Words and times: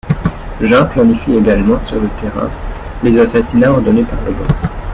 Gin 0.59 0.85
planifie 0.87 1.35
également 1.35 1.79
sur 1.79 2.01
le 2.01 2.07
terrain 2.19 2.49
les 3.03 3.19
assassinats 3.19 3.71
ordonnés 3.71 4.01
par 4.03 4.17
le 4.25 4.31
Boss. 4.31 4.57